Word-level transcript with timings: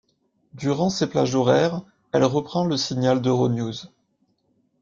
Durant 0.55 0.89
ces 0.89 1.07
plages 1.07 1.35
horaires, 1.35 1.83
elle 2.11 2.23
reprend 2.23 2.65
le 2.65 2.75
signal 2.75 3.21
d'Euronews. 3.21 3.85